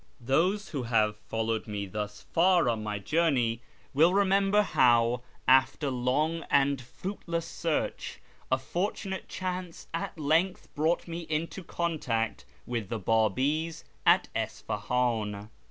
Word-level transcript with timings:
Those 0.19 0.69
who 0.69 0.81
have 0.81 1.15
followed 1.15 1.67
me 1.67 1.85
thus 1.85 2.23
far 2.23 2.67
on 2.69 2.81
my 2.83 2.97
journey 2.97 3.61
will 3.93 4.09
^A 4.09 4.13
SHIRAZ 4.13 4.23
299 4.23 4.25
remember 4.25 4.61
how, 4.71 5.21
after 5.47 5.91
long 5.91 6.43
and 6.49 6.81
fruitless 6.81 7.45
search, 7.45 8.19
a 8.51 8.57
fortunate 8.57 9.29
chance 9.29 9.85
at 9.93 10.17
length 10.17 10.73
brought 10.73 11.07
me 11.07 11.27
into 11.29 11.63
contact 11.63 12.45
with 12.65 12.89
the 12.89 12.97
Babis 12.97 13.83
at 14.03 14.27
Isfahan. 14.35 15.51